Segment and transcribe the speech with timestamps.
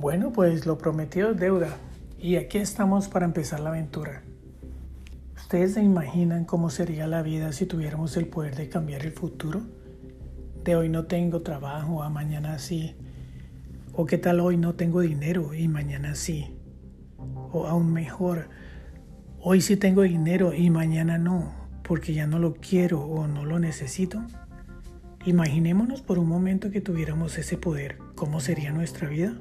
[0.00, 1.76] Bueno, pues lo prometido es deuda
[2.18, 4.22] y aquí estamos para empezar la aventura.
[5.36, 9.60] ¿Ustedes se imaginan cómo sería la vida si tuviéramos el poder de cambiar el futuro?
[10.64, 12.94] De hoy no tengo trabajo, a mañana sí.
[13.92, 16.56] O qué tal hoy no tengo dinero y mañana sí.
[17.52, 18.48] O aún mejor,
[19.38, 23.58] hoy sí tengo dinero y mañana no, porque ya no lo quiero o no lo
[23.58, 24.22] necesito.
[25.26, 29.36] Imaginémonos por un momento que tuviéramos ese poder, ¿cómo sería nuestra vida?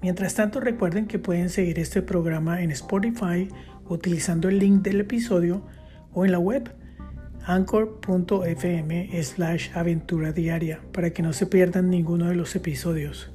[0.00, 3.48] Mientras tanto, recuerden que pueden seguir este programa en Spotify
[3.88, 5.62] utilizando el link del episodio
[6.12, 6.70] o en la web
[7.44, 13.30] anchor.fm slash aventura diaria para que no se pierdan ninguno de los episodios.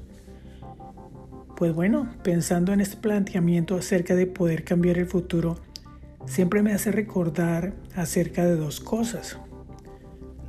[1.57, 5.57] Pues bueno, pensando en este planteamiento acerca de poder cambiar el futuro,
[6.25, 9.37] siempre me hace recordar acerca de dos cosas.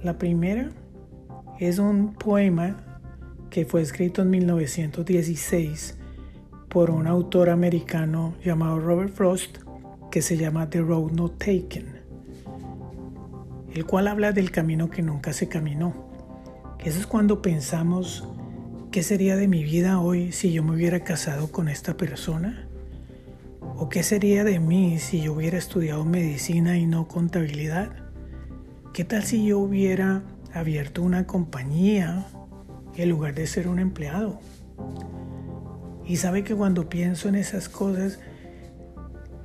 [0.03, 0.71] La primera
[1.59, 3.01] es un poema
[3.51, 5.99] que fue escrito en 1916
[6.75, 9.59] por un autor americano llamado Robert Frost
[10.11, 11.87] que se llama The Road Not Taken,
[13.73, 15.95] el cual habla del camino que nunca se caminó.
[16.81, 18.29] Eso es cuando pensamos,
[18.91, 22.67] ¿qué sería de mi vida hoy si yo me hubiera casado con esta persona?
[23.77, 27.93] ¿O qué sería de mí si yo hubiera estudiado medicina y no contabilidad?
[28.93, 32.27] ¿Qué tal si yo hubiera abierto una compañía
[32.97, 34.41] en lugar de ser un empleado?
[36.07, 38.19] Y sabe que cuando pienso en esas cosas,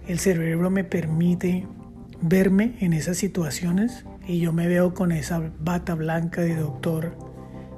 [0.08, 1.68] el cerebro me permite
[2.22, 7.16] verme en esas situaciones y yo me veo con esa bata blanca de doctor.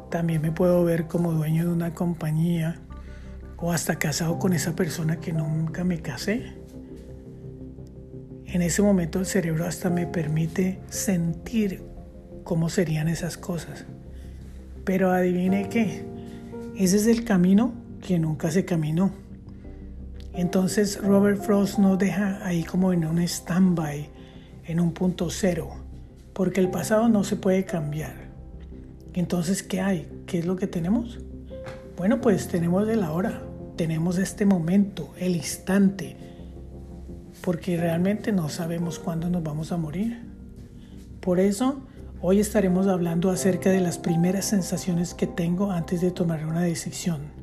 [0.10, 2.80] También me puedo ver como dueño de una compañía
[3.58, 6.54] o hasta casado con esa persona que nunca me casé.
[8.46, 11.84] En ese momento el cerebro hasta me permite sentir
[12.44, 13.86] cómo serían esas cosas.
[14.84, 16.04] Pero adivine qué,
[16.76, 19.12] ese es el camino que nunca se caminó.
[20.34, 24.10] Entonces Robert Frost nos deja ahí como en un stand-by,
[24.66, 25.72] en un punto cero,
[26.34, 28.32] porque el pasado no se puede cambiar.
[29.14, 30.24] Entonces, ¿qué hay?
[30.26, 31.20] ¿Qué es lo que tenemos?
[31.98, 33.44] Bueno, pues tenemos el ahora,
[33.76, 36.16] tenemos este momento, el instante,
[37.42, 40.22] porque realmente no sabemos cuándo nos vamos a morir.
[41.20, 41.82] Por eso,
[42.22, 47.41] hoy estaremos hablando acerca de las primeras sensaciones que tengo antes de tomar una decisión.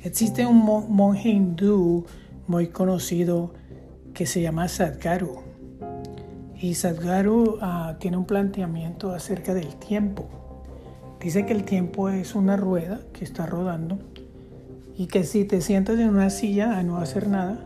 [0.00, 2.06] Existe un monje hindú
[2.46, 3.52] muy conocido
[4.14, 5.40] que se llama Sadhguru.
[6.54, 10.28] Y Sadhguru ah, tiene un planteamiento acerca del tiempo.
[11.20, 13.98] Dice que el tiempo es una rueda que está rodando
[14.96, 17.58] y que si te sientas en una silla a no hacer nada,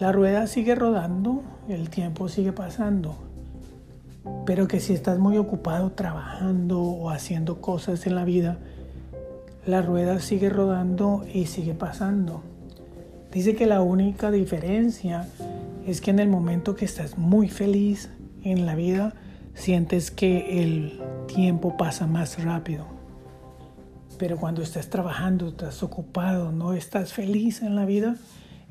[0.00, 3.14] la rueda sigue rodando, el tiempo sigue pasando.
[4.46, 8.58] Pero que si estás muy ocupado trabajando o haciendo cosas en la vida,
[9.66, 12.42] la rueda sigue rodando y sigue pasando.
[13.32, 15.28] Dice que la única diferencia
[15.86, 18.10] es que en el momento que estás muy feliz
[18.42, 19.14] en la vida,
[19.54, 22.86] sientes que el tiempo pasa más rápido.
[24.18, 28.16] Pero cuando estás trabajando, estás ocupado, no estás feliz en la vida,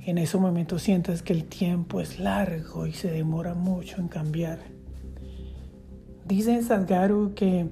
[0.05, 4.59] en ese momento sientes que el tiempo es largo y se demora mucho en cambiar.
[6.25, 7.67] Dice Sadhguru que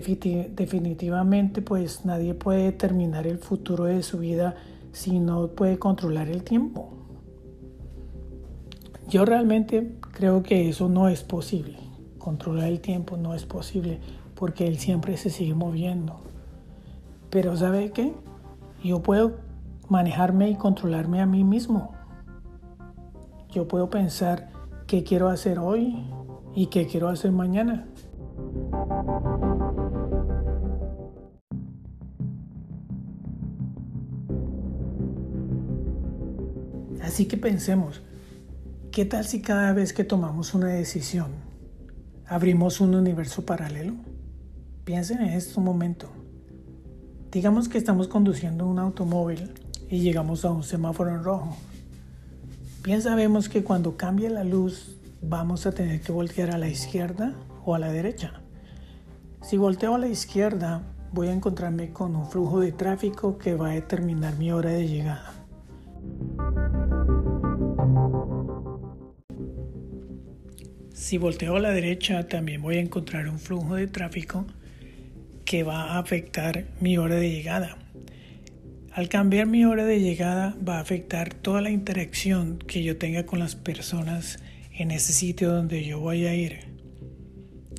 [0.00, 4.56] definitivamente pues nadie puede determinar el futuro de su vida
[4.92, 6.90] si no puede controlar el tiempo.
[9.08, 11.76] Yo realmente creo que eso no es posible.
[12.18, 14.00] Controlar el tiempo no es posible
[14.34, 16.20] porque él siempre se sigue moviendo.
[17.30, 18.12] Pero ¿sabe qué?
[18.82, 19.36] Yo puedo
[19.88, 21.92] manejarme y controlarme a mí mismo.
[23.50, 24.50] Yo puedo pensar
[24.86, 26.04] qué quiero hacer hoy
[26.54, 27.86] y qué quiero hacer mañana.
[37.14, 38.02] Así que pensemos,
[38.90, 41.28] ¿qué tal si cada vez que tomamos una decisión
[42.26, 43.94] abrimos un universo paralelo?
[44.84, 46.10] Piensen en esto un momento.
[47.30, 49.52] Digamos que estamos conduciendo un automóvil
[49.88, 51.56] y llegamos a un semáforo en rojo.
[52.82, 57.32] Bien sabemos que cuando cambie la luz vamos a tener que voltear a la izquierda
[57.64, 58.40] o a la derecha.
[59.40, 60.82] Si volteo a la izquierda
[61.12, 64.88] voy a encontrarme con un flujo de tráfico que va a determinar mi hora de
[64.88, 65.43] llegada.
[71.04, 74.46] Si volteo a la derecha también voy a encontrar un flujo de tráfico
[75.44, 77.76] que va a afectar mi hora de llegada.
[78.90, 83.26] Al cambiar mi hora de llegada va a afectar toda la interacción que yo tenga
[83.26, 84.38] con las personas
[84.72, 86.60] en ese sitio donde yo voy a ir.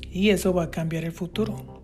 [0.08, 1.75] Y eso va a cambiar el futuro.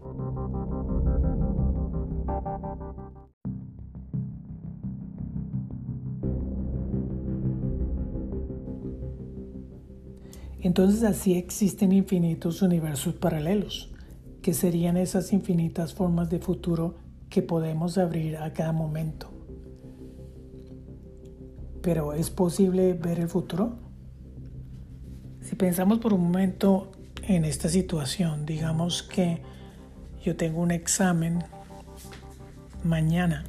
[10.63, 13.93] Entonces así existen infinitos universos paralelos,
[14.43, 16.95] que serían esas infinitas formas de futuro
[17.29, 19.29] que podemos abrir a cada momento.
[21.83, 23.77] Pero ¿es posible ver el futuro?
[25.41, 26.93] Si pensamos por un momento
[27.27, 29.43] en esta situación, digamos que
[30.25, 31.41] yo tengo un examen
[32.85, 33.43] mañana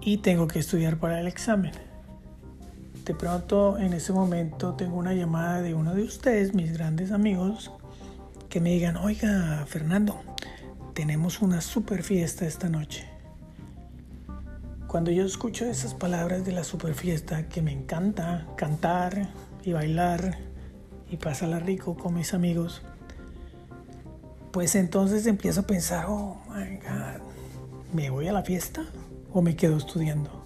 [0.00, 1.72] y tengo que estudiar para el examen.
[3.12, 7.70] De pronto en ese momento tengo una llamada de uno de ustedes, mis grandes amigos,
[8.48, 10.18] que me digan, oiga Fernando,
[10.94, 13.06] tenemos una super fiesta esta noche.
[14.86, 19.28] Cuando yo escucho esas palabras de la super fiesta, que me encanta cantar
[19.62, 20.38] y bailar
[21.10, 22.80] y pasarla rico con mis amigos,
[24.52, 27.20] pues entonces empiezo a pensar, oh my God,
[27.92, 28.86] ¿me voy a la fiesta
[29.34, 30.41] o me quedo estudiando?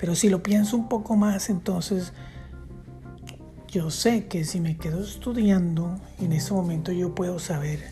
[0.00, 2.14] Pero si lo pienso un poco más, entonces
[3.68, 7.84] yo sé que si me quedo estudiando, en ese momento yo puedo saber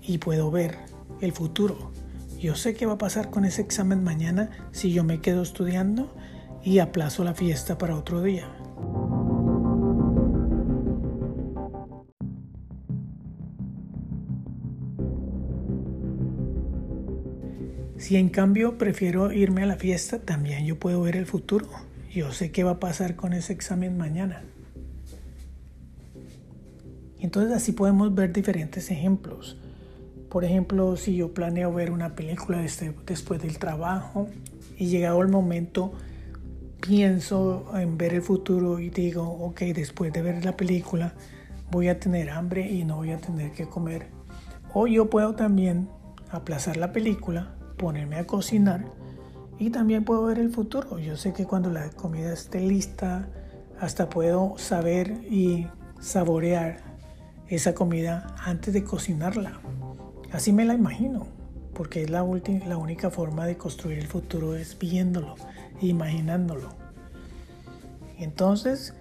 [0.00, 0.78] y puedo ver
[1.20, 1.90] el futuro.
[2.38, 6.14] Yo sé qué va a pasar con ese examen mañana si yo me quedo estudiando
[6.62, 8.46] y aplazo la fiesta para otro día.
[18.02, 21.68] Si en cambio prefiero irme a la fiesta, también yo puedo ver el futuro.
[22.12, 24.42] Yo sé qué va a pasar con ese examen mañana.
[27.20, 29.56] Entonces así podemos ver diferentes ejemplos.
[30.30, 32.60] Por ejemplo, si yo planeo ver una película
[33.06, 34.26] después del trabajo
[34.76, 35.92] y llegado el momento
[36.80, 41.14] pienso en ver el futuro y digo, ok, después de ver la película
[41.70, 44.08] voy a tener hambre y no voy a tener que comer.
[44.74, 45.88] O yo puedo también
[46.32, 48.84] aplazar la película ponerme a cocinar
[49.58, 51.00] y también puedo ver el futuro.
[51.00, 53.28] Yo sé que cuando la comida esté lista,
[53.80, 55.66] hasta puedo saber y
[55.98, 56.76] saborear
[57.48, 59.60] esa comida antes de cocinarla.
[60.30, 61.26] Así me la imagino,
[61.74, 62.24] porque es la,
[62.68, 65.34] la única forma de construir el futuro es viéndolo,
[65.80, 66.68] imaginándolo.
[68.16, 68.94] Entonces,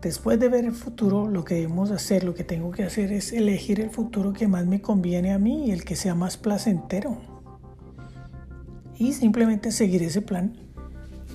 [0.00, 3.32] después de ver el futuro, lo que debemos hacer, lo que tengo que hacer es
[3.32, 7.31] elegir el futuro que más me conviene a mí y el que sea más placentero
[8.98, 10.56] y simplemente seguir ese plan.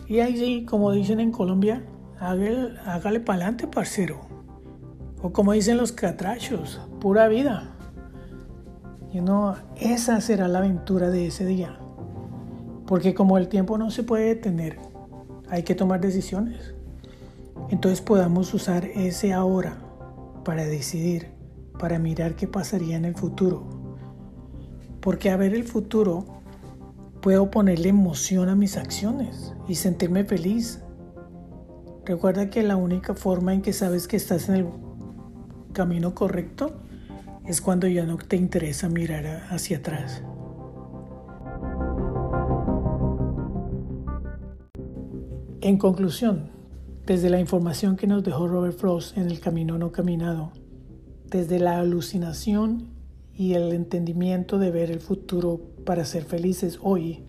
[0.08, 1.84] Y ahí como dicen en Colombia,
[2.20, 4.22] hágale, hágale para adelante, parcero.
[5.22, 7.76] O como dicen los catrachos, pura vida.
[9.12, 11.78] Y no, esa será la aventura de ese día.
[12.86, 14.80] Porque como el tiempo no se puede detener,
[15.50, 16.74] hay que tomar decisiones.
[17.70, 19.78] Entonces podamos usar ese ahora
[20.46, 21.32] para decidir,
[21.80, 23.64] para mirar qué pasaría en el futuro.
[25.02, 26.37] Porque a ver el futuro
[27.22, 30.82] Puedo ponerle emoción a mis acciones y sentirme feliz.
[32.06, 34.68] Recuerda que la única forma en que sabes que estás en el
[35.74, 36.80] camino correcto
[37.46, 40.24] es cuando ya no te interesa mirar hacia atrás.
[45.62, 46.52] En conclusión,
[47.06, 50.52] desde la información que nos dejó Robert Frost en El Camino No Caminado,
[51.26, 52.97] desde la alucinación
[53.38, 57.24] y el entendimiento de ver el futuro para ser felices hoy,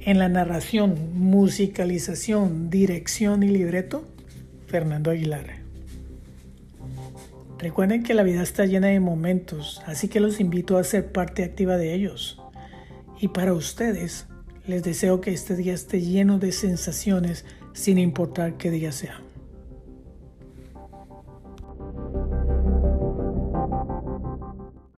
[0.00, 4.04] en la narración, musicalización, dirección y libreto,
[4.66, 5.62] Fernando Aguilar.
[7.58, 11.44] Recuerden que la vida está llena de momentos, así que los invito a ser parte
[11.44, 12.40] activa de ellos.
[13.20, 14.26] Y para ustedes,
[14.66, 19.22] les deseo que este día esté lleno de sensaciones sin importar qué día sea.